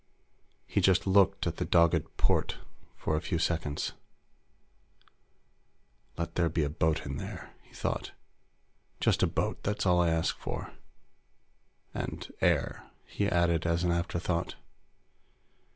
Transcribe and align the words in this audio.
He 0.65 0.81
just 0.81 1.05
looked 1.05 1.45
at 1.45 1.57
the 1.57 1.63
dogged 1.63 2.17
port 2.17 2.57
for 2.97 3.15
a 3.15 3.21
few 3.21 3.37
seconds. 3.37 3.91
Let 6.17 6.33
there 6.33 6.49
be 6.49 6.63
a 6.63 6.71
boat 6.71 7.05
in 7.05 7.17
there, 7.17 7.51
he 7.61 7.71
thought. 7.75 8.11
Just 8.99 9.21
a 9.21 9.27
boat, 9.27 9.61
that's 9.61 9.85
all 9.85 10.01
I 10.01 10.09
ask. 10.09 10.39
And 11.93 12.27
air, 12.41 12.89
he 13.05 13.27
added 13.27 13.67
as 13.67 13.83
an 13.83 13.91
afterthought. 13.91 14.55